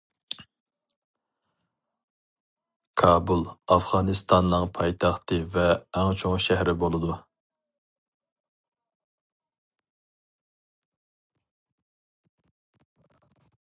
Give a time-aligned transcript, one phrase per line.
[3.01, 3.43] كابۇل
[3.75, 5.67] ئافغانىستاننىڭ پايتەختى ۋە
[6.01, 7.19] ئەڭ چوڭ شەھىرى بولىدۇ.